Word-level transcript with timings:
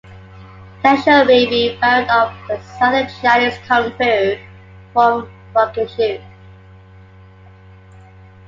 Tensho 0.83 1.25
may 1.27 1.45
be 1.47 1.75
a 1.75 1.77
variant 1.79 2.09
of 2.09 2.33
the 2.47 2.59
Southern 2.79 3.07
Chinese 3.21 3.59
Kung 3.67 3.91
Fu 3.99 4.35
form 4.93 5.31
Rokkishu. 5.53 6.19